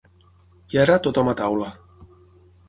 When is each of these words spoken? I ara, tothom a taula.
I 0.75 0.79
ara, 0.83 0.95
tothom 1.09 1.29
a 1.35 1.37
taula. 1.43 1.69